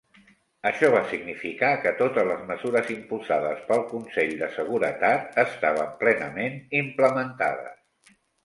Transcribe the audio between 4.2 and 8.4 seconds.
de Seguretat estaven plenament implementades.